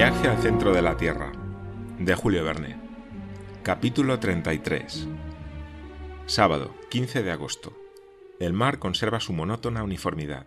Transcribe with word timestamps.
Viaje 0.00 0.28
al 0.28 0.38
centro 0.38 0.72
de 0.72 0.80
la 0.80 0.96
Tierra, 0.96 1.30
de 1.98 2.14
Julio 2.14 2.42
Verne. 2.42 2.80
Capítulo 3.62 4.18
33. 4.18 5.06
Sábado, 6.24 6.74
15 6.88 7.22
de 7.22 7.30
agosto. 7.30 7.76
El 8.38 8.54
mar 8.54 8.78
conserva 8.78 9.20
su 9.20 9.34
monótona 9.34 9.82
uniformidad. 9.82 10.46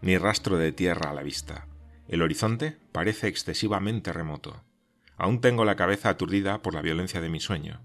Ni 0.00 0.16
rastro 0.16 0.56
de 0.56 0.72
tierra 0.72 1.10
a 1.10 1.12
la 1.12 1.22
vista. 1.22 1.68
El 2.08 2.22
horizonte 2.22 2.78
parece 2.92 3.28
excesivamente 3.28 4.14
remoto. 4.14 4.64
Aún 5.18 5.42
tengo 5.42 5.66
la 5.66 5.76
cabeza 5.76 6.08
aturdida 6.08 6.62
por 6.62 6.72
la 6.72 6.80
violencia 6.80 7.20
de 7.20 7.28
mi 7.28 7.38
sueño. 7.38 7.82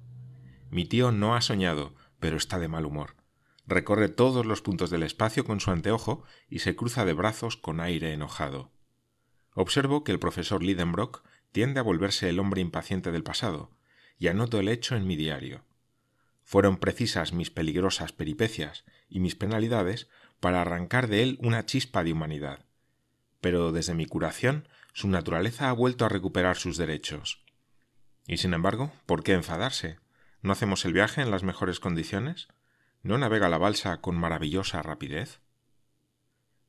Mi 0.70 0.86
tío 0.86 1.12
no 1.12 1.36
ha 1.36 1.42
soñado, 1.42 1.94
pero 2.22 2.38
está 2.38 2.58
de 2.58 2.70
mal 2.70 2.86
humor. 2.86 3.18
Recorre 3.68 4.08
todos 4.08 4.46
los 4.46 4.62
puntos 4.62 4.90
del 4.90 5.04
espacio 5.04 5.44
con 5.44 5.60
su 5.60 5.72
anteojo 5.72 6.24
y 6.48 6.60
se 6.60 6.78
cruza 6.78 7.04
de 7.04 7.12
brazos 7.12 7.58
con 7.58 7.82
aire 7.82 8.14
enojado. 8.14 8.72
Observo 9.54 10.04
que 10.04 10.12
el 10.12 10.20
profesor 10.20 10.64
Lidenbrock 10.64 11.24
tiende 11.52 11.80
a 11.80 11.84
volverse 11.84 12.30
el 12.30 12.40
hombre 12.40 12.62
impaciente 12.62 13.12
del 13.12 13.24
pasado, 13.24 13.72
y 14.18 14.28
anoto 14.28 14.60
el 14.60 14.70
hecho 14.70 14.96
en 14.96 15.08
mi 15.08 15.16
diario. 15.16 15.64
Fueron 16.44 16.78
precisas 16.78 17.34
mis 17.34 17.50
peligrosas 17.50 18.12
peripecias 18.14 18.84
y 19.10 19.20
mis 19.20 19.36
penalidades 19.36 20.10
para 20.40 20.62
arrancar 20.62 21.08
de 21.08 21.24
él 21.24 21.38
una 21.42 21.66
chispa 21.66 22.04
de 22.04 22.14
humanidad. 22.14 22.66
Pero 23.40 23.72
desde 23.72 23.94
mi 23.94 24.06
curación 24.06 24.68
su 24.94 25.08
naturaleza 25.08 25.70
ha 25.70 25.74
vuelto 25.74 26.06
a 26.06 26.10
recuperar 26.10 26.58
sus 26.58 26.78
derechos. 26.78 27.44
Y 28.28 28.38
sin 28.38 28.54
embargo, 28.54 28.92
¿por 29.06 29.24
qué 29.24 29.34
enfadarse? 29.34 30.00
¿No 30.42 30.52
hacemos 30.52 30.86
el 30.86 30.94
viaje 30.94 31.22
en 31.22 31.32
las 31.32 31.44
mejores 31.44 31.80
condiciones? 31.80 32.48
¿No 33.04 33.18
navega 33.18 33.50
la 33.50 33.58
balsa 33.58 34.02
con 34.02 34.16
maravillosa 34.16 34.82
rapidez? 34.82 35.40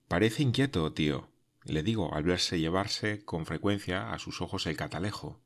Parece 0.08 0.42
inquieto, 0.42 0.92
tío, 0.92 1.31
le 1.64 1.82
digo 1.82 2.14
al 2.14 2.24
verse 2.24 2.58
llevarse 2.58 3.24
con 3.24 3.46
frecuencia 3.46 4.12
a 4.12 4.18
sus 4.18 4.40
ojos 4.40 4.66
el 4.66 4.76
catalejo. 4.76 5.40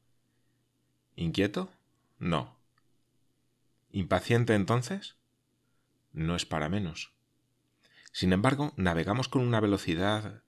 ¿Inquieto? 1.14 1.70
No. 2.18 2.56
¿Impaciente 3.90 4.54
entonces? 4.54 5.16
No 6.12 6.36
es 6.36 6.46
para 6.46 6.68
menos. 6.68 7.12
Sin 8.12 8.32
embargo, 8.32 8.72
navegamos 8.76 9.28
con 9.28 9.42
una 9.42 9.60
velocidad. 9.60 10.42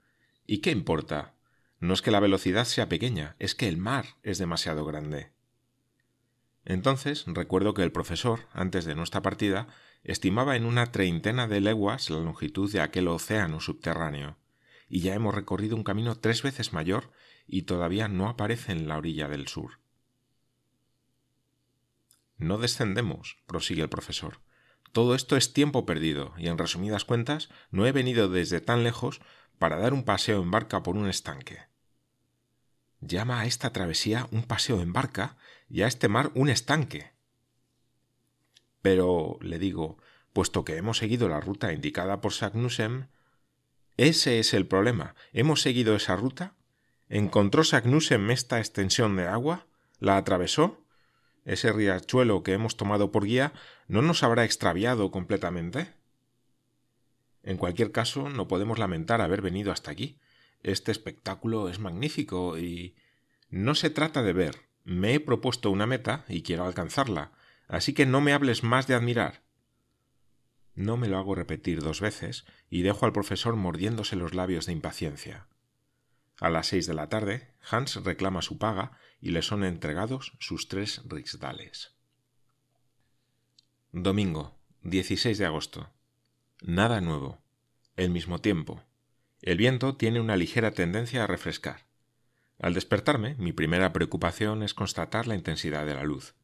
¿Y 0.46 0.58
qué 0.58 0.70
importa? 0.70 1.34
No 1.80 1.94
es 1.94 2.02
que 2.02 2.10
la 2.10 2.20
velocidad 2.20 2.64
sea 2.64 2.88
pequeña, 2.88 3.36
es 3.38 3.54
que 3.54 3.68
el 3.68 3.76
mar 3.76 4.06
es 4.22 4.38
demasiado 4.38 4.84
grande. 4.84 5.30
Entonces 6.64 7.24
recuerdo 7.26 7.72
que 7.74 7.82
el 7.82 7.92
profesor, 7.92 8.40
antes 8.52 8.84
de 8.84 8.94
nuestra 8.94 9.22
partida, 9.22 9.68
estimaba 10.02 10.56
en 10.56 10.64
una 10.64 10.92
treintena 10.92 11.46
de 11.46 11.60
leguas 11.60 12.10
la 12.10 12.18
longitud 12.18 12.70
de 12.72 12.80
aquel 12.80 13.08
océano 13.08 13.60
subterráneo 13.60 14.36
y 14.88 15.00
ya 15.00 15.14
hemos 15.14 15.34
recorrido 15.34 15.76
un 15.76 15.84
camino 15.84 16.16
tres 16.16 16.42
veces 16.42 16.72
mayor 16.72 17.10
y 17.46 17.62
todavía 17.62 18.08
no 18.08 18.28
aparece 18.28 18.72
en 18.72 18.88
la 18.88 18.96
orilla 18.96 19.28
del 19.28 19.48
sur. 19.48 19.80
No 22.36 22.58
descendemos, 22.58 23.38
prosigue 23.46 23.82
el 23.82 23.88
profesor. 23.88 24.40
Todo 24.92 25.14
esto 25.14 25.36
es 25.36 25.52
tiempo 25.52 25.84
perdido, 25.84 26.34
y 26.38 26.48
en 26.48 26.56
resumidas 26.56 27.04
cuentas, 27.04 27.50
no 27.70 27.86
he 27.86 27.92
venido 27.92 28.28
desde 28.28 28.60
tan 28.60 28.84
lejos 28.84 29.20
para 29.58 29.76
dar 29.76 29.92
un 29.92 30.04
paseo 30.04 30.42
en 30.42 30.50
barca 30.50 30.82
por 30.82 30.96
un 30.96 31.08
estanque. 31.08 31.58
Llama 33.00 33.40
a 33.40 33.46
esta 33.46 33.72
travesía 33.72 34.28
un 34.30 34.44
paseo 34.44 34.80
en 34.80 34.92
barca 34.92 35.36
y 35.68 35.82
a 35.82 35.86
este 35.86 36.08
mar 36.08 36.30
un 36.34 36.48
estanque. 36.48 37.12
Pero, 38.82 39.38
le 39.40 39.58
digo, 39.58 39.98
puesto 40.32 40.64
que 40.64 40.76
hemos 40.76 40.98
seguido 40.98 41.28
la 41.28 41.40
ruta 41.40 41.72
indicada 41.72 42.20
por 42.20 42.32
Sagnussem, 42.32 43.08
ese 43.98 44.38
es 44.38 44.54
el 44.54 44.66
problema. 44.66 45.16
¿Hemos 45.32 45.60
seguido 45.60 45.96
esa 45.96 46.14
ruta? 46.14 46.54
¿Encontró 47.08 47.64
Sagnussem 47.64 48.30
esta 48.30 48.60
extensión 48.60 49.16
de 49.16 49.26
agua? 49.26 49.66
¿La 49.98 50.16
atravesó? 50.16 50.84
¿Ese 51.44 51.72
riachuelo 51.72 52.44
que 52.44 52.52
hemos 52.52 52.76
tomado 52.76 53.10
por 53.10 53.24
guía 53.24 53.52
no 53.88 54.00
nos 54.00 54.22
habrá 54.22 54.44
extraviado 54.44 55.10
completamente? 55.10 55.94
En 57.42 57.56
cualquier 57.56 57.90
caso, 57.90 58.28
no 58.28 58.46
podemos 58.46 58.78
lamentar 58.78 59.20
haber 59.20 59.42
venido 59.42 59.72
hasta 59.72 59.90
aquí. 59.90 60.20
Este 60.62 60.92
espectáculo 60.92 61.68
es 61.68 61.80
magnífico 61.80 62.56
y. 62.56 62.94
No 63.50 63.74
se 63.74 63.90
trata 63.90 64.22
de 64.22 64.32
ver. 64.32 64.56
Me 64.84 65.14
he 65.14 65.20
propuesto 65.20 65.70
una 65.70 65.86
meta 65.86 66.24
y 66.28 66.42
quiero 66.42 66.64
alcanzarla. 66.64 67.32
Así 67.66 67.94
que 67.94 68.06
no 68.06 68.20
me 68.20 68.32
hables 68.32 68.62
más 68.62 68.86
de 68.86 68.94
admirar. 68.94 69.42
No 70.78 70.96
me 70.96 71.08
lo 71.08 71.18
hago 71.18 71.34
repetir 71.34 71.80
dos 71.80 72.00
veces 72.00 72.44
y 72.70 72.82
dejo 72.82 73.04
al 73.04 73.12
profesor 73.12 73.56
mordiéndose 73.56 74.14
los 74.14 74.32
labios 74.32 74.66
de 74.66 74.72
impaciencia. 74.72 75.48
A 76.38 76.50
las 76.50 76.68
seis 76.68 76.86
de 76.86 76.94
la 76.94 77.08
tarde, 77.08 77.48
Hans 77.68 77.96
reclama 78.04 78.42
su 78.42 78.58
paga 78.58 78.92
y 79.20 79.30
le 79.30 79.42
son 79.42 79.64
entregados 79.64 80.34
sus 80.38 80.68
tres 80.68 81.02
rixdales. 81.04 81.96
Domingo, 83.90 84.56
16 84.82 85.36
de 85.36 85.46
agosto. 85.46 85.90
Nada 86.62 87.00
nuevo. 87.00 87.40
El 87.96 88.10
mismo 88.10 88.40
tiempo. 88.40 88.84
El 89.42 89.58
viento 89.58 89.96
tiene 89.96 90.20
una 90.20 90.36
ligera 90.36 90.70
tendencia 90.70 91.24
a 91.24 91.26
refrescar. 91.26 91.86
Al 92.60 92.74
despertarme, 92.74 93.34
mi 93.34 93.52
primera 93.52 93.92
preocupación 93.92 94.62
es 94.62 94.74
constatar 94.74 95.26
la 95.26 95.34
intensidad 95.34 95.86
de 95.86 95.94
la 95.96 96.04
luz. 96.04 96.36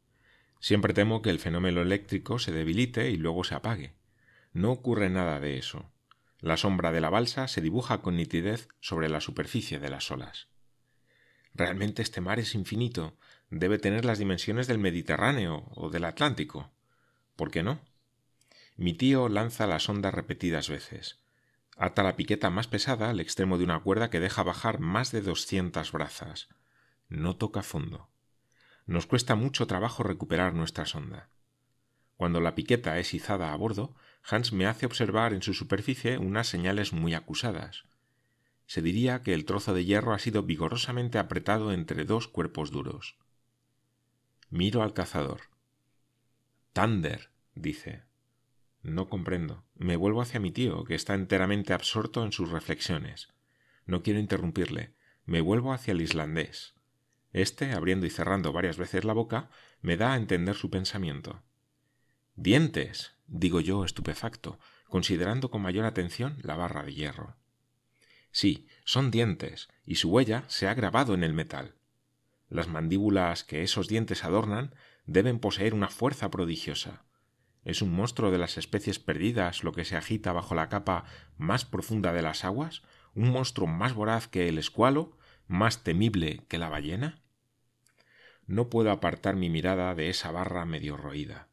Siempre 0.58 0.92
temo 0.92 1.22
que 1.22 1.30
el 1.30 1.38
fenómeno 1.38 1.82
eléctrico 1.82 2.40
se 2.40 2.50
debilite 2.50 3.12
y 3.12 3.16
luego 3.16 3.44
se 3.44 3.54
apague. 3.54 3.94
No 4.54 4.70
ocurre 4.70 5.10
nada 5.10 5.40
de 5.40 5.58
eso. 5.58 5.90
La 6.38 6.56
sombra 6.56 6.92
de 6.92 7.00
la 7.00 7.10
balsa 7.10 7.48
se 7.48 7.60
dibuja 7.60 8.02
con 8.02 8.16
nitidez 8.16 8.68
sobre 8.80 9.08
la 9.08 9.20
superficie 9.20 9.80
de 9.80 9.90
las 9.90 10.10
olas. 10.12 10.46
Realmente 11.54 12.02
este 12.02 12.20
mar 12.20 12.38
es 12.38 12.54
infinito, 12.54 13.16
debe 13.50 13.78
tener 13.78 14.04
las 14.04 14.18
dimensiones 14.18 14.68
del 14.68 14.78
Mediterráneo 14.78 15.64
o 15.74 15.90
del 15.90 16.04
Atlántico. 16.04 16.70
¿Por 17.34 17.50
qué 17.50 17.64
no? 17.64 17.80
Mi 18.76 18.94
tío 18.94 19.28
lanza 19.28 19.66
la 19.66 19.80
sonda 19.80 20.12
repetidas 20.12 20.68
veces. 20.68 21.18
Ata 21.76 22.04
la 22.04 22.14
piqueta 22.14 22.48
más 22.48 22.68
pesada 22.68 23.10
al 23.10 23.18
extremo 23.18 23.58
de 23.58 23.64
una 23.64 23.80
cuerda 23.80 24.08
que 24.08 24.20
deja 24.20 24.44
bajar 24.44 24.78
más 24.78 25.10
de 25.10 25.20
doscientas 25.20 25.90
brazas. 25.90 26.48
No 27.08 27.36
toca 27.36 27.62
fondo. 27.62 28.08
Nos 28.86 29.06
cuesta 29.06 29.34
mucho 29.34 29.66
trabajo 29.66 30.04
recuperar 30.04 30.54
nuestra 30.54 30.86
sonda. 30.86 31.28
Cuando 32.16 32.40
la 32.40 32.54
piqueta 32.54 32.98
es 32.98 33.14
izada 33.14 33.52
a 33.52 33.56
bordo, 33.56 33.96
Hans 34.26 34.52
me 34.52 34.66
hace 34.66 34.86
observar 34.86 35.34
en 35.34 35.42
su 35.42 35.52
superficie 35.52 36.18
unas 36.18 36.48
señales 36.48 36.92
muy 36.92 37.14
acusadas. 37.14 37.84
Se 38.66 38.80
diría 38.80 39.22
que 39.22 39.34
el 39.34 39.44
trozo 39.44 39.74
de 39.74 39.84
hierro 39.84 40.14
ha 40.14 40.18
sido 40.18 40.42
vigorosamente 40.42 41.18
apretado 41.18 41.72
entre 41.72 42.04
dos 42.04 42.28
cuerpos 42.28 42.70
duros. 42.70 43.16
Miro 44.48 44.82
al 44.82 44.94
cazador. 44.94 45.42
Thunder, 46.72 47.30
dice. 47.54 48.02
No 48.82 49.08
comprendo. 49.08 49.64
Me 49.74 49.96
vuelvo 49.96 50.22
hacia 50.22 50.40
mi 50.40 50.50
tío, 50.50 50.84
que 50.84 50.94
está 50.94 51.14
enteramente 51.14 51.72
absorto 51.72 52.24
en 52.24 52.32
sus 52.32 52.50
reflexiones. 52.50 53.28
No 53.86 54.02
quiero 54.02 54.20
interrumpirle. 54.20 54.94
Me 55.26 55.40
vuelvo 55.40 55.72
hacia 55.72 55.92
el 55.92 56.00
islandés. 56.00 56.74
Este, 57.32 57.72
abriendo 57.72 58.06
y 58.06 58.10
cerrando 58.10 58.52
varias 58.52 58.76
veces 58.78 59.04
la 59.04 59.12
boca, 59.12 59.50
me 59.82 59.96
da 59.96 60.12
a 60.12 60.16
entender 60.16 60.54
su 60.54 60.70
pensamiento. 60.70 61.42
Dientes, 62.36 63.13
digo 63.26 63.60
yo 63.60 63.84
estupefacto, 63.84 64.58
considerando 64.88 65.50
con 65.50 65.62
mayor 65.62 65.84
atención 65.84 66.38
la 66.42 66.56
barra 66.56 66.82
de 66.82 66.94
hierro. 66.94 67.36
Sí, 68.30 68.66
son 68.84 69.10
dientes, 69.10 69.68
y 69.84 69.96
su 69.96 70.10
huella 70.10 70.44
se 70.48 70.66
ha 70.66 70.74
grabado 70.74 71.14
en 71.14 71.22
el 71.22 71.34
metal. 71.34 71.76
Las 72.48 72.68
mandíbulas 72.68 73.44
que 73.44 73.62
esos 73.62 73.88
dientes 73.88 74.24
adornan 74.24 74.74
deben 75.06 75.38
poseer 75.38 75.74
una 75.74 75.88
fuerza 75.88 76.30
prodigiosa. 76.30 77.04
¿Es 77.64 77.80
un 77.80 77.92
monstruo 77.92 78.30
de 78.30 78.38
las 78.38 78.58
especies 78.58 78.98
perdidas 78.98 79.64
lo 79.64 79.72
que 79.72 79.84
se 79.84 79.96
agita 79.96 80.32
bajo 80.32 80.54
la 80.54 80.68
capa 80.68 81.04
más 81.38 81.64
profunda 81.64 82.12
de 82.12 82.22
las 82.22 82.44
aguas? 82.44 82.82
¿Un 83.14 83.30
monstruo 83.30 83.66
más 83.66 83.94
voraz 83.94 84.28
que 84.28 84.48
el 84.48 84.58
escualo? 84.58 85.16
¿Más 85.46 85.82
temible 85.82 86.44
que 86.48 86.58
la 86.58 86.68
ballena? 86.68 87.22
No 88.46 88.68
puedo 88.68 88.90
apartar 88.90 89.36
mi 89.36 89.48
mirada 89.48 89.94
de 89.94 90.10
esa 90.10 90.30
barra 90.30 90.66
medio 90.66 90.96
roída. 90.96 91.48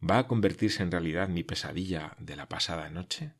¿Va 0.00 0.18
a 0.18 0.26
convertirse 0.28 0.82
en 0.82 0.92
realidad 0.92 1.28
mi 1.28 1.42
pesadilla 1.42 2.16
de 2.18 2.36
la 2.36 2.48
pasada 2.48 2.88
noche? 2.88 3.32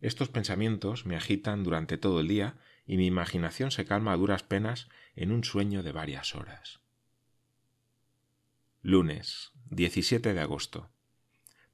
Estos 0.00 0.28
pensamientos 0.28 1.04
me 1.04 1.16
agitan 1.16 1.64
durante 1.64 1.98
todo 1.98 2.20
el 2.20 2.28
día 2.28 2.56
y 2.86 2.96
mi 2.96 3.06
imaginación 3.06 3.70
se 3.70 3.84
calma 3.84 4.12
a 4.12 4.16
duras 4.16 4.42
penas 4.42 4.88
en 5.14 5.32
un 5.32 5.44
sueño 5.44 5.82
de 5.82 5.92
varias 5.92 6.34
horas. 6.34 6.80
Lunes, 8.82 9.52
17 9.70 10.32
de 10.32 10.40
agosto. 10.40 10.90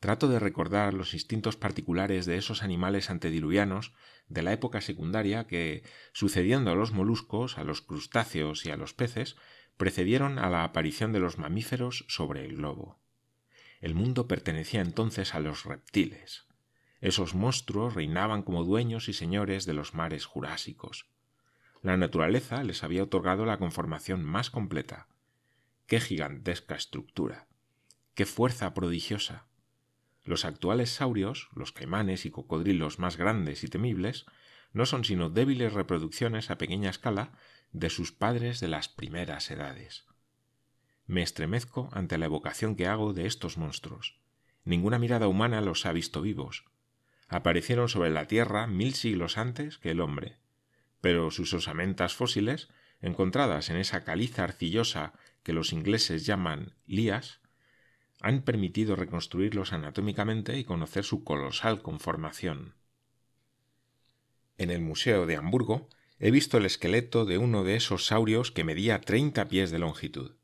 Trato 0.01 0.29
de 0.29 0.41
recordar 0.41 0.95
los 0.95 1.15
instintos 1.15 1.57
particulares 1.57 2.27
de 2.27 2.37
esos 2.37 2.63
animales 2.63 3.11
antediluvianos 3.11 3.93
de 4.29 4.43
la 4.43 4.53
época 4.53 4.81
secundaria 4.81 5.47
que, 5.47 5.85
sucediendo 6.13 6.73
a 6.73 6.75
los 6.75 6.91
moluscos, 6.91 7.59
a 7.59 7.65
los 7.65 7.83
crustáceos 7.83 8.67
y 8.67 8.71
a 8.71 8.77
los 8.77 8.95
peces, 8.95 9.37
precedieron 9.77 10.39
a 10.39 10.51
la 10.51 10.65
aparición 10.65 11.13
de 11.13 11.21
los 11.21 11.39
mamíferos 11.39 12.05
sobre 12.09 12.45
el 12.45 12.57
globo. 12.57 13.02
El 13.83 13.97
mundo 13.97 14.29
pertenecía 14.29 14.81
entonces 14.81 15.35
a 15.35 15.41
los 15.41 15.65
reptiles. 15.65 16.47
Esos 17.01 17.35
monstruos 17.35 17.95
reinaban 17.95 18.43
como 18.43 18.63
dueños 18.63 19.09
y 19.09 19.13
señores 19.13 19.67
de 19.67 19.75
los 19.75 19.93
mares 19.93 20.25
jurásicos. 20.25 21.07
la 21.83 21.97
naturaleza 21.97 22.63
les 22.63 22.85
había 22.85 23.03
otorgado 23.03 23.45
la 23.45 23.59
conformación 23.59 24.23
más 24.23 24.51
completa. 24.51 25.09
¡Qué 25.89 26.01
gigantesca 26.01 26.77
estructura! 26.77 27.49
¡Qué 28.15 28.25
fuerza 28.25 28.73
prodigiosa! 28.73 29.47
Los 30.23 30.45
actuales 30.45 30.91
saurios, 30.91 31.49
los 31.57 31.73
caimanes 31.73 32.25
y 32.25 32.31
cocodrilos 32.31 33.01
más 33.01 33.17
grandes 33.17 33.65
y 33.65 33.69
temibles, 33.69 34.27
no 34.73 34.87
son 34.87 35.05
sino 35.05 35.29
débiles 35.29 35.73
reproducciones 35.73 36.53
a 36.53 36.57
pequeña 36.59 36.91
escala 36.91 37.33
de 37.73 37.91
sus 37.91 38.13
padres 38.13 38.61
de 38.61 38.69
las 38.69 38.89
primeras 38.89 39.51
edades. 39.51 40.07
Me 41.07 41.23
estremezco 41.23 41.89
ante 41.93 42.19
la 42.19 42.27
evocación 42.27 42.77
que 42.77 42.87
hago 42.87 43.13
de 43.13 43.27
estos 43.27 43.59
monstruos. 43.59 44.19
Ninguna 44.65 44.99
mirada 44.99 45.29
humana 45.29 45.61
los 45.61 45.87
ha 45.87 45.93
visto 45.93 46.23
vivos. 46.23 46.65
Aparecieron 47.29 47.89
sobre 47.89 48.11
la 48.11 48.27
Tierra 48.27 48.67
mil 48.67 48.95
siglos 48.95 49.39
antes 49.39 49.79
que 49.79 49.91
el 49.91 50.01
hombre, 50.01 50.37
pero 51.01 51.31
sus 51.31 51.53
osamentas 51.55 52.15
fósiles, 52.15 52.69
encontradas 53.01 53.71
en 53.71 53.77
esa 53.77 54.05
caliza 54.05 54.45
arcillosa 54.45 55.13
que 55.43 55.53
los 55.53 55.73
ingleses 55.73 56.25
llaman 56.25 56.75
lías, 56.87 57.41
han 58.21 58.43
permitido 58.43 58.95
reconstruirlos 58.95 59.73
anatómicamente 59.73 60.57
y 60.57 60.65
conocer 60.65 61.05
su 61.05 61.25
colosal 61.25 61.83
conformación. 61.83 62.75
En 64.59 64.71
el 64.71 64.81
Museo 64.81 65.27
de 65.27 65.37
Hamburgo 65.37 65.89
he 66.21 66.31
visto 66.31 66.59
el 66.59 66.67
esqueleto 66.67 67.25
de 67.25 67.39
uno 67.39 67.65
de 67.65 67.75
esos 67.75 68.07
saurios 68.07 68.53
que 68.53 68.63
medía 68.63 69.01
treinta 69.01 69.49
pies 69.49 69.73
de 69.73 69.81
longitud. 69.81 70.37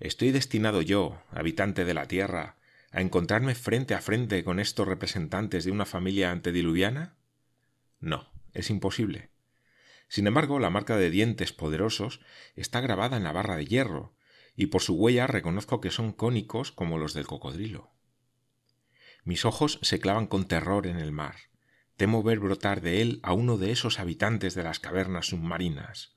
¿Estoy 0.00 0.30
destinado 0.30 0.80
yo, 0.80 1.22
habitante 1.30 1.84
de 1.84 1.92
la 1.92 2.08
Tierra, 2.08 2.56
a 2.90 3.02
encontrarme 3.02 3.54
frente 3.54 3.94
a 3.94 4.00
frente 4.00 4.42
con 4.44 4.58
estos 4.58 4.88
representantes 4.88 5.64
de 5.64 5.70
una 5.70 5.84
familia 5.84 6.30
antediluviana? 6.30 7.16
No, 8.00 8.32
es 8.54 8.70
imposible. 8.70 9.28
Sin 10.08 10.26
embargo, 10.26 10.58
la 10.58 10.70
marca 10.70 10.96
de 10.96 11.10
dientes 11.10 11.52
poderosos 11.52 12.20
está 12.56 12.80
grabada 12.80 13.18
en 13.18 13.24
la 13.24 13.32
barra 13.32 13.58
de 13.58 13.66
hierro, 13.66 14.14
y 14.56 14.66
por 14.66 14.80
su 14.80 14.94
huella 14.94 15.26
reconozco 15.26 15.82
que 15.82 15.90
son 15.90 16.12
cónicos 16.12 16.72
como 16.72 16.96
los 16.96 17.12
del 17.12 17.26
cocodrilo. 17.26 17.90
Mis 19.24 19.44
ojos 19.44 19.78
se 19.82 20.00
clavan 20.00 20.26
con 20.26 20.48
terror 20.48 20.86
en 20.86 20.96
el 20.96 21.12
mar. 21.12 21.36
Temo 21.98 22.22
ver 22.22 22.38
brotar 22.38 22.80
de 22.80 23.02
él 23.02 23.20
a 23.22 23.34
uno 23.34 23.58
de 23.58 23.70
esos 23.70 24.00
habitantes 24.00 24.54
de 24.54 24.62
las 24.62 24.80
cavernas 24.80 25.26
submarinas. 25.26 26.16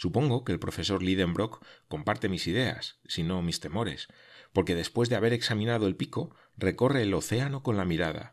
Supongo 0.00 0.44
que 0.44 0.52
el 0.52 0.58
profesor 0.58 1.02
Lidenbrock 1.02 1.62
comparte 1.86 2.30
mis 2.30 2.46
ideas, 2.46 3.00
si 3.06 3.22
no 3.22 3.42
mis 3.42 3.60
temores, 3.60 4.08
porque 4.54 4.74
después 4.74 5.10
de 5.10 5.16
haber 5.16 5.34
examinado 5.34 5.86
el 5.86 5.94
pico, 5.94 6.34
recorre 6.56 7.02
el 7.02 7.12
océano 7.12 7.62
con 7.62 7.76
la 7.76 7.84
mirada. 7.84 8.32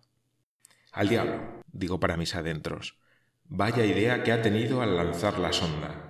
Al 0.93 1.09
diablo, 1.09 1.61
digo 1.73 1.99
para 1.99 2.15
mis 2.15 2.35
adentros. 2.35 2.97
Vaya 3.43 3.85
idea 3.85 4.23
que 4.23 4.31
ha 4.31 4.41
tenido 4.41 4.81
al 4.81 4.95
lanzar 4.95 5.39
la 5.39 5.51
sonda. 5.51 6.09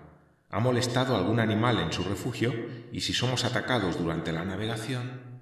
Ha 0.52 0.60
molestado 0.60 1.18
algún 1.18 1.40
animal 1.40 1.80
en 1.80 1.92
su 1.92 2.04
refugio 2.04 2.54
y 2.92 3.02
si 3.02 3.14
somos 3.14 3.44
atacados 3.44 3.98
durante 3.98 4.32
la 4.32 4.46
navegación. 4.46 5.42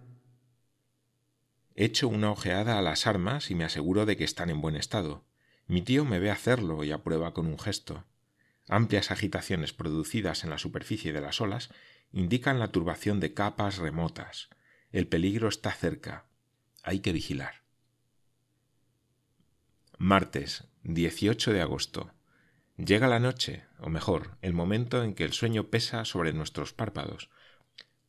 Echo 1.76 2.08
una 2.08 2.32
ojeada 2.32 2.80
a 2.80 2.82
las 2.82 3.06
armas 3.06 3.52
y 3.52 3.56
me 3.56 3.66
aseguro 3.66 4.06
de 4.06 4.16
que 4.16 4.24
están 4.24 4.50
en 4.50 4.62
buen 4.62 4.78
estado. 4.78 5.26
Mi 5.68 5.82
tío 5.82 6.06
me 6.06 6.20
ve 6.20 6.32
hacerlo 6.32 6.86
y 6.86 6.94
aprueba 6.94 7.34
con 7.34 7.48
un 7.48 7.60
gesto. 7.60 8.06
Amplias 8.68 9.12
agitaciones 9.12 9.74
producidas 9.74 10.44
en 10.44 10.50
la 10.50 10.58
superficie 10.58 11.14
de 11.14 11.22
las 11.22 11.40
olas 11.42 11.70
indican 12.12 12.60
la 12.60 12.70
turbación 12.70 13.20
de 13.20 13.34
capas 13.34 13.78
remotas. 13.78 14.50
El 14.92 15.08
peligro 15.08 15.50
está 15.50 15.72
cerca. 15.72 16.26
Hay 16.84 17.00
que 17.00 17.12
vigilar. 17.12 17.64
Martes, 19.98 20.66
18 20.84 21.54
de 21.54 21.62
agosto. 21.62 22.14
Llega 22.78 23.08
la 23.08 23.20
noche, 23.20 23.64
o 23.80 23.90
mejor, 23.90 24.38
el 24.42 24.54
momento 24.54 25.04
en 25.04 25.14
que 25.14 25.24
el 25.24 25.32
sueño 25.32 25.68
pesa 25.70 26.04
sobre 26.04 26.34
nuestros 26.34 26.74
párpados, 26.74 27.30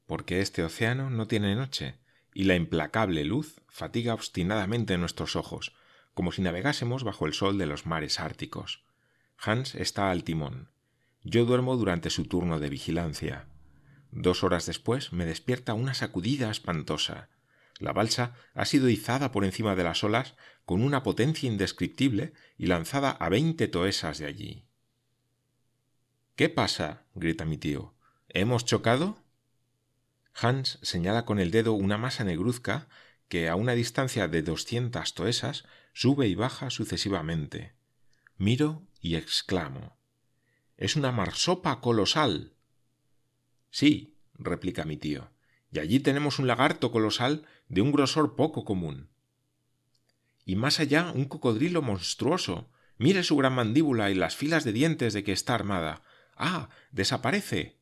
porque 0.07 0.41
este 0.41 0.65
océano 0.65 1.11
no 1.11 1.29
tiene 1.29 1.55
noche, 1.55 1.99
y 2.35 2.45
la 2.45 2.57
implacable 2.57 3.25
luz 3.25 3.61
fatiga 3.69 4.15
obstinadamente 4.15 4.99
nuestros 4.99 5.37
ojos, 5.37 5.77
como 6.15 6.33
si 6.33 6.43
navegásemos 6.43 7.05
bajo 7.05 7.27
el 7.27 7.35
sol 7.35 7.59
de 7.59 7.67
los 7.67 7.87
mares 7.87 8.19
árticos. 8.19 8.85
Hans 9.39 9.75
está 9.75 10.11
al 10.11 10.25
timón. 10.25 10.71
Yo 11.23 11.45
duermo 11.45 11.77
durante 11.77 12.11
su 12.11 12.27
turno 12.27 12.59
de 12.59 12.69
vigilancia. 12.69 13.49
Dos 14.11 14.45
horas 14.45 14.67
después 14.67 15.13
me 15.13 15.27
despierta 15.27 15.75
una 15.75 15.95
sacudida 15.95 16.51
espantosa. 16.51 17.29
La 17.79 17.93
balsa 17.93 18.35
ha 18.55 18.65
sido 18.65 18.89
izada 18.89 19.33
por 19.33 19.45
encima 19.45 19.75
de 19.77 19.85
las 19.85 20.03
olas 20.03 20.35
con 20.65 20.83
una 20.83 21.03
potencia 21.03 21.49
indescriptible 21.49 22.33
y 22.57 22.67
lanzada 22.67 23.11
a 23.11 23.29
veinte 23.29 23.69
toesas 23.69 24.19
de 24.19 24.27
allí. 24.27 24.65
¿Qué 26.37 26.49
pasa? 26.49 27.05
grita 27.15 27.45
mi 27.45 27.59
tío. 27.59 27.95
¿Hemos 28.29 28.65
chocado? 28.65 29.23
Hans 30.35 30.79
señala 30.83 31.25
con 31.25 31.39
el 31.39 31.51
dedo 31.51 31.73
una 31.73 31.99
masa 31.99 32.25
negruzca 32.25 32.89
que 33.29 33.49
a 33.49 33.57
una 33.57 33.73
distancia 33.73 34.29
de 34.29 34.43
doscientas 34.43 35.15
toesas 35.15 35.65
sube 35.93 36.29
y 36.29 36.35
baja 36.35 36.71
sucesivamente. 36.71 37.75
Miro 38.37 38.83
y 39.07 39.15
exclamo. 39.15 39.97
Es 40.77 40.97
una 40.97 41.13
marsopa 41.13 41.81
colosal. 41.81 42.55
Sí, 43.71 44.19
replica 44.35 44.85
mi 44.85 44.97
tío, 44.97 45.31
y 45.71 45.79
allí 45.79 46.01
tenemos 46.01 46.41
un 46.41 46.49
lagarto 46.49 46.91
colosal 46.91 47.47
de 47.69 47.83
un 47.83 47.93
grosor 47.93 48.35
poco 48.35 48.65
común. 48.65 49.09
Y 50.45 50.57
más 50.57 50.81
allá 50.81 51.13
un 51.15 51.27
cocodrilo 51.27 51.83
monstruoso. 51.83 52.69
Mire 52.99 53.23
su 53.23 53.37
gran 53.37 53.55
mandíbula 53.55 54.11
y 54.11 54.15
las 54.15 54.35
filas 54.35 54.65
de 54.65 54.73
dientes 54.73 55.13
de 55.13 55.23
que 55.23 55.33
está 55.33 55.55
armada. 55.55 56.03
Ah. 56.37 56.69
desaparece. 56.91 57.79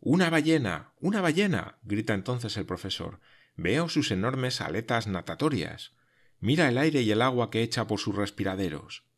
Una 0.00 0.30
ballena. 0.30 0.92
una 1.00 1.20
ballena. 1.20 1.78
grita 1.82 2.14
entonces 2.14 2.56
el 2.56 2.64
profesor. 2.64 3.20
Veo 3.56 3.90
sus 3.90 4.10
enormes 4.10 4.62
aletas 4.62 5.06
natatorias. 5.06 5.92
Mira 6.40 6.68
el 6.68 6.78
aire 6.78 7.02
y 7.02 7.10
el 7.10 7.20
agua 7.20 7.50
que 7.50 7.62
echa 7.62 7.86
por 7.86 7.98
sus 7.98 8.14
respiraderos. 8.14 9.11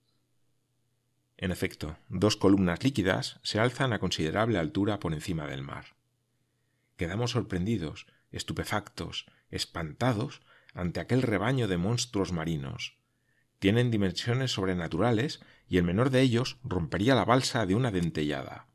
En 1.37 1.51
efecto, 1.51 1.97
dos 2.09 2.37
columnas 2.37 2.83
líquidas 2.85 3.41
se 3.43 3.59
alzan 3.59 3.93
a 3.93 3.99
considerable 3.99 4.59
altura 4.59 5.01
por 5.01 5.13
encima 5.13 5.47
del 5.47 5.63
mar. 5.63 5.97
Quedamos 6.97 7.33
sorprendidos, 7.33 8.07
estupefactos, 8.31 9.27
espantados 9.51 10.43
ante 10.75 11.01
aquel 11.01 11.23
rebaño 11.23 11.69
de 11.69 11.77
monstruos 11.77 12.33
marinos. 12.33 12.97
Tienen 13.59 13.91
dimensiones 13.91 14.53
sobrenaturales 14.53 15.41
y 15.69 15.79
el 15.79 15.85
menor 15.85 16.11
de 16.11 16.21
ellos 16.21 16.59
rompería 16.63 17.15
la 17.15 17.25
balsa 17.25 17.67
de 17.67 17.75
una 17.75 17.91
dentellada. 17.91 18.67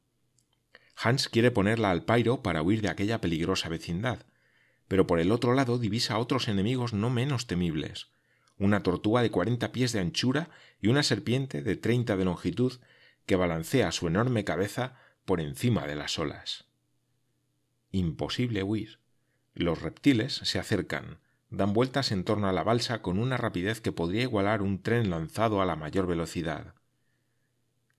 Hans 0.96 1.30
quiere 1.30 1.52
ponerla 1.52 1.92
al 1.92 2.04
pairo 2.04 2.42
para 2.44 2.62
huir 2.62 2.82
de 2.82 2.90
aquella 2.90 3.22
peligrosa 3.22 3.70
vecindad, 3.70 4.26
pero 4.88 5.08
por 5.08 5.20
el 5.20 5.32
otro 5.32 5.54
lado 5.54 5.78
divisa 5.78 6.18
otros 6.18 6.48
enemigos 6.48 6.94
no 6.94 7.10
menos 7.10 7.48
temibles, 7.48 8.10
una 8.60 8.84
tortuga 8.84 9.22
de 9.22 9.32
cuarenta 9.32 9.72
pies 9.72 9.94
de 9.94 10.02
anchura 10.02 10.50
y 10.80 10.90
una 10.90 11.02
serpiente 11.02 11.64
de 11.64 11.76
treinta 11.76 12.18
de 12.18 12.26
longitud 12.26 12.74
que 13.26 13.36
balancea 13.36 13.92
su 13.92 14.08
enorme 14.08 14.44
cabeza 14.44 14.96
por 15.26 15.40
encima 15.40 15.88
de 15.88 15.96
las 15.96 16.20
olas. 16.20 16.66
Imposible 17.92 18.62
huir. 18.64 19.00
Los 19.56 19.82
reptiles 19.82 20.34
se 20.44 20.60
acercan, 20.60 21.20
dan 21.50 21.74
vueltas 21.74 22.12
en 22.12 22.24
torno 22.24 22.48
a 22.48 22.54
la 22.54 22.64
balsa 22.64 23.02
con 23.02 23.18
una 23.18 23.38
rapidez 23.38 23.82
que 23.82 23.92
podría 23.92 24.24
igualar 24.24 24.62
un 24.62 24.82
tren 24.82 25.10
lanzado 25.10 25.62
a 25.62 25.66
la 25.66 25.76
mayor 25.76 26.06
velocidad. 26.06 26.76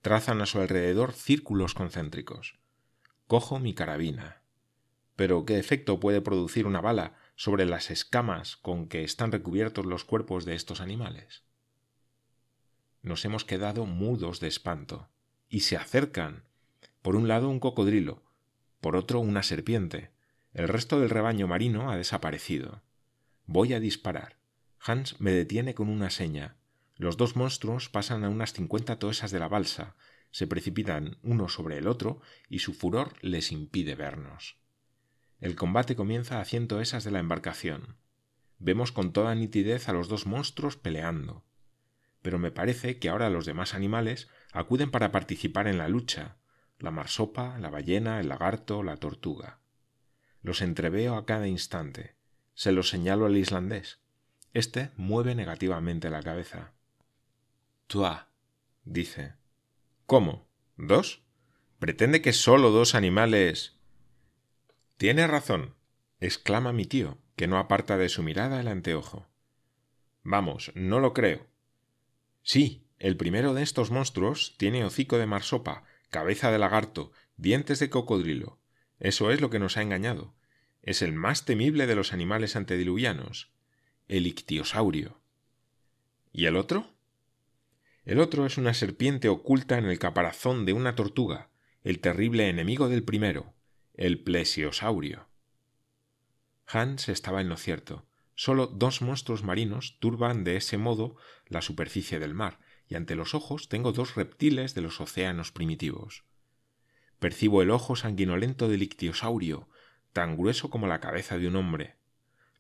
Trazan 0.03 0.41
a 0.41 0.47
su 0.47 0.61
alrededor 0.61 1.13
círculos 1.13 1.75
concéntricos. 1.75 2.59
Cojo 3.27 3.59
mi 3.59 3.75
carabina. 3.75 4.43
Pero 5.17 5.45
¿qué 5.45 5.59
efecto 5.59 6.01
puede 6.01 6.21
producir 6.21 6.67
una 6.67 6.81
bala 6.81 7.15
sobre 7.41 7.65
las 7.65 7.91
escamas 7.91 8.59
con 8.59 8.87
que 8.87 9.03
están 9.03 9.33
recubiertos 9.33 9.87
los 9.87 10.05
cuerpos 10.05 10.45
de 10.45 10.55
estos 10.55 10.83
animales? 10.83 11.43
Nos 13.01 13.25
hemos 13.25 13.47
quedado 13.47 13.87
mudos 13.87 14.41
de 14.41 14.49
espanto. 14.49 15.09
Y 15.49 15.61
se 15.61 15.79
acercan. 15.79 16.45
Por 17.01 17.17
un 17.17 17.29
lado 17.29 17.49
un 17.49 17.59
cocodrilo, 17.59 18.23
por 18.83 18.95
otro 18.95 19.21
una 19.21 19.43
serpiente. 19.43 20.11
El 20.53 20.69
resto 20.69 21.01
del 21.01 21.09
rebaño 21.09 21.49
marino 21.49 21.91
ha 21.91 21.97
desaparecido. 21.97 22.83
Voy 23.47 23.73
a 23.73 23.81
disparar. 23.81 24.37
Hans 24.79 25.19
me 25.19 25.33
detiene 25.33 25.75
con 25.75 25.89
una 25.89 26.11
seña. 26.11 26.59
Los 26.97 27.17
dos 27.17 27.37
monstruos 27.37 27.89
pasan 27.89 28.23
a 28.23 28.29
unas 28.29 28.53
cincuenta 28.53 28.99
toesas 28.99 29.31
de 29.31 29.39
la 29.39 29.49
balsa, 29.49 29.97
se 30.31 30.47
precipitan 30.47 31.17
uno 31.23 31.49
sobre 31.49 31.79
el 31.79 31.89
otro 31.89 32.21
y 32.51 32.59
su 32.59 32.75
furor 32.75 33.15
les 33.23 33.51
impide 33.51 33.95
vernos. 33.95 34.60
El 35.41 35.57
combate 35.57 35.97
comienza 35.97 36.41
a 36.41 36.45
cien 36.45 36.69
esas 36.81 37.05
de 37.05 37.11
la 37.11 37.19
embarcación. 37.19 37.97
Vemos 38.59 38.93
con 38.93 39.13
toda 39.13 39.35
nitidez 39.35 39.89
a 39.89 39.93
los 39.93 40.09
dos 40.09 40.27
monstruos 40.27 40.77
peleando. 40.77 41.45
Pero 42.21 42.39
me 42.39 42.51
parece 42.51 42.99
que 42.99 43.09
ahora 43.09 43.31
los 43.31 43.47
demás 43.47 43.75
animales 43.75 44.29
acuden 44.53 44.91
para 44.91 45.13
participar 45.13 45.67
en 45.67 45.79
la 45.79 45.89
lucha, 45.89 46.37
la 46.79 46.91
marsopa, 46.91 47.59
la 47.59 47.71
ballena, 47.71 48.21
el 48.21 48.29
lagarto, 48.29 48.83
la 48.83 48.99
tortuga. 48.99 49.61
Los 50.43 50.61
entreveo 50.61 51.17
a 51.17 51.25
cada 51.25 51.49
instante. 51.49 52.17
Se 52.55 52.73
los 52.73 52.91
señalo 52.91 53.27
al 53.27 53.37
islandés. 53.37 54.01
Este 54.53 54.91
mueve 54.97 55.35
negativamente 55.35 56.11
la 56.11 56.23
cabeza. 56.23 56.73
Toi, 57.87 58.17
dice. 58.85 59.35
¿Cómo? 60.05 60.49
¿Dos? 60.77 61.23
¿Pretende 61.79 62.21
que 62.21 62.33
solo 62.33 62.71
dos 62.71 62.95
animales... 62.95 63.80
Tiene 65.01 65.27
razón, 65.27 65.77
exclama 66.21 66.75
mi 66.75 66.85
tío, 66.85 67.17
que 67.35 67.47
no 67.47 67.57
aparta 67.57 67.97
de 67.97 68.11
su 68.11 68.23
mirada 68.23 68.61
el 68.61 68.69
anteojo. 68.69 69.31
Vamos, 70.23 70.73
no 70.75 71.01
lo 71.01 71.15
creo. 71.15 71.47
Sí, 72.43 72.87
el 72.99 73.17
primero 73.17 73.55
de 73.55 73.63
estos 73.63 73.91
monstruos 73.91 74.57
tiene 74.59 74.85
hocico 74.85 75.17
de 75.17 75.25
marsopa, 75.25 75.85
cabeza 76.11 76.51
de 76.51 76.59
lagarto, 76.59 77.13
dientes 77.39 77.79
de 77.79 77.89
cocodrilo. 77.89 78.59
Eso 78.99 79.31
es 79.31 79.41
lo 79.41 79.49
que 79.49 79.59
nos 79.59 79.79
ha 79.79 79.83
engañado. 79.83 80.35
Es 80.83 81.01
el 81.01 81.15
más 81.15 81.47
temible 81.47 81.87
de 81.87 81.95
los 81.95 82.13
animales 82.13 82.55
antediluvianos, 82.55 83.55
el 84.07 84.27
ictiosaurio. 84.27 85.19
¿Y 86.31 86.45
el 86.45 86.57
otro? 86.57 86.93
El 88.05 88.21
otro 88.21 88.45
es 88.45 88.59
una 88.59 88.75
serpiente 88.75 89.31
oculta 89.31 89.79
en 89.79 89.87
el 89.87 89.99
caparazón 89.99 90.67
de 90.67 90.75
una 90.75 90.95
tortuga, 90.95 91.49
el 91.85 92.01
terrible 92.01 92.51
enemigo 92.51 92.91
del 92.91 93.03
primero, 93.03 93.55
el 93.95 94.23
plesiosaurio. 94.23 95.29
Hans 96.67 97.09
estaba 97.09 97.41
en 97.41 97.49
lo 97.49 97.57
cierto. 97.57 98.07
Solo 98.35 98.67
dos 98.67 99.03
monstruos 99.03 99.43
marinos 99.43 99.99
turban 99.99 100.45
de 100.45 100.57
ese 100.57 100.79
modo 100.79 101.17
la 101.47 101.63
superficie 101.63 102.19
del 102.19 102.33
mar, 102.33 102.59
y 102.87 102.95
ante 102.95 103.15
los 103.15 103.35
ojos 103.35 103.69
tengo 103.69 103.93
dos 103.93 104.15
reptiles 104.15 104.75
de 104.75 104.81
los 104.81 105.01
océanos 105.01 105.53
primitivos. 105.53 106.25
Percibo 107.19 107.61
el 107.63 107.71
ojo 107.71 107.97
sanguinolento 107.97 108.69
del 108.69 108.83
ictiosaurio, 108.83 109.69
tan 110.13 110.37
grueso 110.37 110.71
como 110.71 110.87
la 110.87 111.01
cabeza 111.01 111.39
de 111.39 111.49
un 111.49 111.57
hombre. 111.57 111.97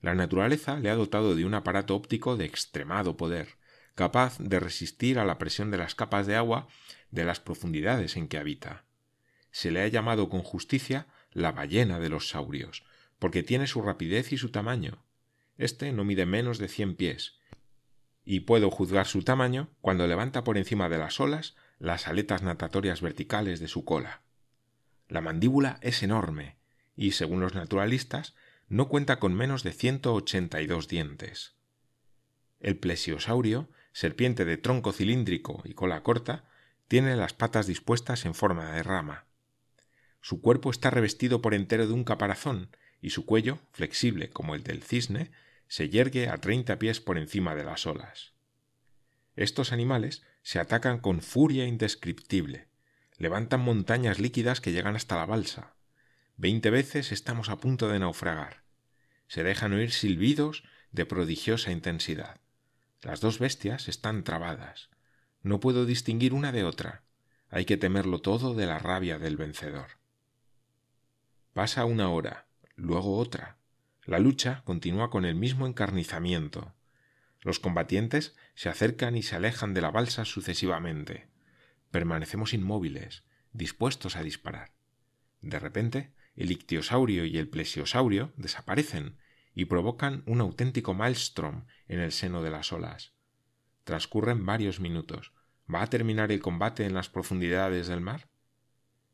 La 0.00 0.14
naturaleza 0.14 0.78
le 0.78 0.90
ha 0.90 0.94
dotado 0.94 1.34
de 1.34 1.44
un 1.44 1.54
aparato 1.54 1.96
óptico 1.96 2.36
de 2.36 2.44
extremado 2.44 3.16
poder, 3.16 3.56
capaz 3.94 4.38
de 4.38 4.60
resistir 4.60 5.18
a 5.18 5.24
la 5.24 5.38
presión 5.38 5.70
de 5.70 5.78
las 5.78 5.94
capas 5.94 6.26
de 6.26 6.36
agua 6.36 6.68
de 7.10 7.24
las 7.24 7.40
profundidades 7.40 8.16
en 8.16 8.28
que 8.28 8.38
habita. 8.38 8.84
Se 9.50 9.70
le 9.70 9.82
ha 9.82 9.88
llamado 9.88 10.28
con 10.28 10.42
justicia 10.42 11.06
la 11.32 11.52
ballena 11.52 11.98
de 11.98 12.08
los 12.08 12.28
saurios, 12.28 12.84
porque 13.18 13.42
tiene 13.42 13.66
su 13.66 13.82
rapidez 13.82 14.32
y 14.32 14.38
su 14.38 14.50
tamaño. 14.50 15.04
Este 15.58 15.92
no 15.92 16.04
mide 16.04 16.26
menos 16.26 16.58
de 16.58 16.68
cien 16.68 16.96
pies, 16.96 17.38
y 18.24 18.40
puedo 18.40 18.70
juzgar 18.70 19.06
su 19.06 19.22
tamaño 19.22 19.70
cuando 19.80 20.06
levanta 20.06 20.44
por 20.44 20.58
encima 20.58 20.88
de 20.88 20.98
las 20.98 21.20
olas 21.20 21.56
las 21.78 22.08
aletas 22.08 22.42
natatorias 22.42 23.00
verticales 23.00 23.60
de 23.60 23.68
su 23.68 23.84
cola. 23.84 24.22
La 25.08 25.20
mandíbula 25.20 25.78
es 25.82 26.02
enorme, 26.02 26.56
y, 26.96 27.12
según 27.12 27.40
los 27.40 27.54
naturalistas, 27.54 28.34
no 28.68 28.88
cuenta 28.88 29.18
con 29.18 29.34
menos 29.34 29.62
de 29.62 29.72
ciento 29.72 30.14
ochenta 30.14 30.60
y 30.60 30.66
dos 30.66 30.86
dientes. 30.86 31.54
El 32.60 32.78
plesiosaurio, 32.78 33.68
serpiente 33.92 34.44
de 34.44 34.58
tronco 34.58 34.92
cilíndrico 34.92 35.62
y 35.64 35.74
cola 35.74 36.02
corta, 36.02 36.44
tiene 36.86 37.16
las 37.16 37.32
patas 37.32 37.66
dispuestas 37.66 38.24
en 38.24 38.34
forma 38.34 38.70
de 38.72 38.82
rama. 38.82 39.24
Su 40.20 40.40
cuerpo 40.40 40.70
está 40.70 40.90
revestido 40.90 41.40
por 41.40 41.54
entero 41.54 41.86
de 41.86 41.92
un 41.92 42.04
caparazón 42.04 42.76
y 43.00 43.10
su 43.10 43.24
cuello, 43.24 43.58
flexible 43.72 44.30
como 44.30 44.54
el 44.54 44.62
del 44.62 44.82
cisne, 44.82 45.30
se 45.68 45.88
yergue 45.88 46.28
a 46.28 46.38
treinta 46.38 46.78
pies 46.78 47.00
por 47.00 47.16
encima 47.16 47.54
de 47.54 47.64
las 47.64 47.86
olas. 47.86 48.34
Estos 49.36 49.72
animales 49.72 50.22
se 50.42 50.58
atacan 50.58 50.98
con 50.98 51.20
furia 51.20 51.66
indescriptible, 51.66 52.68
levantan 53.16 53.60
montañas 53.60 54.18
líquidas 54.18 54.60
que 54.60 54.72
llegan 54.72 54.96
hasta 54.96 55.16
la 55.16 55.26
balsa. 55.26 55.74
Veinte 56.36 56.70
veces 56.70 57.12
estamos 57.12 57.48
a 57.48 57.58
punto 57.58 57.88
de 57.88 57.98
naufragar. 57.98 58.64
Se 59.28 59.44
dejan 59.44 59.72
oír 59.72 59.92
silbidos 59.92 60.64
de 60.90 61.06
prodigiosa 61.06 61.70
intensidad. 61.70 62.40
Las 63.02 63.20
dos 63.20 63.38
bestias 63.38 63.88
están 63.88 64.24
trabadas. 64.24 64.90
No 65.42 65.60
puedo 65.60 65.86
distinguir 65.86 66.34
una 66.34 66.50
de 66.50 66.64
otra. 66.64 67.04
Hay 67.48 67.64
que 67.64 67.76
temerlo 67.76 68.20
todo 68.20 68.54
de 68.54 68.66
la 68.66 68.78
rabia 68.78 69.18
del 69.18 69.36
vencedor. 69.36 69.99
Pasa 71.52 71.84
una 71.84 72.10
hora, 72.10 72.46
luego 72.76 73.16
otra. 73.16 73.58
La 74.04 74.20
lucha 74.20 74.62
continúa 74.64 75.10
con 75.10 75.24
el 75.24 75.34
mismo 75.34 75.66
encarnizamiento. 75.66 76.74
Los 77.40 77.58
combatientes 77.58 78.36
se 78.54 78.68
acercan 78.68 79.16
y 79.16 79.22
se 79.22 79.34
alejan 79.34 79.74
de 79.74 79.80
la 79.80 79.90
balsa 79.90 80.24
sucesivamente. 80.24 81.28
Permanecemos 81.90 82.54
inmóviles, 82.54 83.24
dispuestos 83.52 84.14
a 84.14 84.22
disparar. 84.22 84.72
De 85.40 85.58
repente, 85.58 86.12
el 86.36 86.52
ictiosaurio 86.52 87.24
y 87.24 87.38
el 87.38 87.48
plesiosaurio 87.48 88.32
desaparecen 88.36 89.16
y 89.52 89.64
provocan 89.64 90.22
un 90.26 90.40
auténtico 90.40 90.94
maelstrom 90.94 91.66
en 91.88 91.98
el 91.98 92.12
seno 92.12 92.42
de 92.42 92.50
las 92.50 92.72
olas. 92.72 93.12
Transcurren 93.82 94.46
varios 94.46 94.78
minutos. 94.78 95.32
¿Va 95.72 95.82
a 95.82 95.88
terminar 95.88 96.30
el 96.30 96.40
combate 96.40 96.84
en 96.84 96.94
las 96.94 97.08
profundidades 97.08 97.88
del 97.88 98.00
mar? 98.00 98.28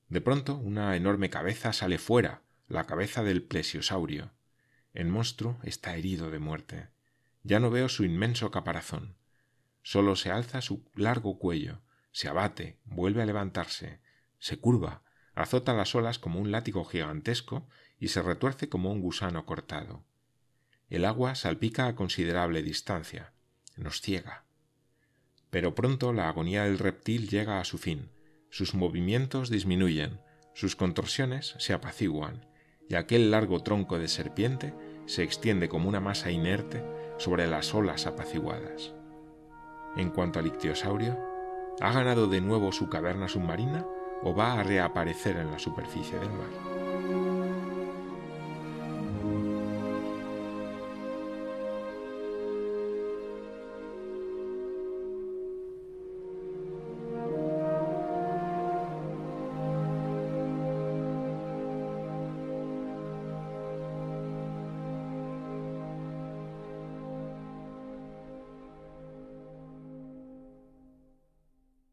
De 0.08 0.20
pronto, 0.20 0.56
una 0.56 0.94
enorme 0.96 1.30
cabeza 1.30 1.72
sale 1.72 1.98
fuera, 1.98 2.42
la 2.68 2.84
cabeza 2.84 3.22
del 3.22 3.42
plesiosaurio. 3.42 4.30
El 4.94 5.08
monstruo 5.08 5.58
está 5.62 5.96
herido 5.96 6.30
de 6.30 6.38
muerte. 6.38 6.88
Ya 7.42 7.60
no 7.60 7.70
veo 7.70 7.88
su 7.88 8.04
inmenso 8.04 8.50
caparazón. 8.50 9.16
Solo 9.82 10.16
se 10.16 10.30
alza 10.30 10.60
su 10.62 10.84
largo 10.94 11.38
cuello, 11.38 11.80
se 12.12 12.28
abate, 12.28 12.78
vuelve 12.84 13.22
a 13.22 13.26
levantarse, 13.26 14.00
se 14.38 14.58
curva, 14.58 15.02
azota 15.34 15.74
las 15.74 15.94
olas 15.94 16.18
como 16.18 16.40
un 16.40 16.50
látigo 16.50 16.84
gigantesco 16.84 17.68
y 17.98 18.08
se 18.08 18.22
retuerce 18.22 18.68
como 18.68 18.90
un 18.90 19.00
gusano 19.00 19.44
cortado. 19.44 20.04
El 20.88 21.04
agua 21.04 21.34
salpica 21.34 21.86
a 21.86 21.94
considerable 21.94 22.62
distancia, 22.62 23.32
nos 23.76 24.00
ciega. 24.00 24.44
Pero 25.50 25.74
pronto 25.74 26.12
la 26.12 26.28
agonía 26.28 26.64
del 26.64 26.78
reptil 26.78 27.28
llega 27.28 27.60
a 27.60 27.64
su 27.64 27.78
fin, 27.78 28.10
sus 28.50 28.74
movimientos 28.74 29.50
disminuyen, 29.50 30.20
sus 30.54 30.76
contorsiones 30.76 31.54
se 31.58 31.72
apaciguan, 31.72 32.46
y 32.88 32.94
aquel 32.94 33.30
largo 33.30 33.60
tronco 33.60 33.98
de 33.98 34.08
serpiente 34.08 34.74
se 35.06 35.22
extiende 35.22 35.68
como 35.68 35.88
una 35.88 36.00
masa 36.00 36.30
inerte 36.30 36.84
sobre 37.18 37.46
las 37.46 37.74
olas 37.74 38.06
apaciguadas. 38.06 38.92
En 39.96 40.10
cuanto 40.10 40.38
al 40.38 40.46
ictiosaurio, 40.46 41.18
¿ha 41.80 41.92
ganado 41.92 42.26
de 42.26 42.40
nuevo 42.40 42.72
su 42.72 42.88
caverna 42.88 43.28
submarina 43.28 43.86
o 44.22 44.34
va 44.34 44.60
a 44.60 44.62
reaparecer 44.62 45.36
en 45.36 45.50
la 45.50 45.58
superficie 45.58 46.18
del 46.18 46.30
mar? 46.30 47.15